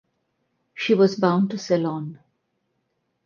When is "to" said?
1.51-1.59